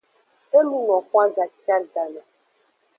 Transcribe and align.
E 0.57 0.59
luno 0.69 0.97
xwan 1.07 1.29
gashiagame. 1.35 2.21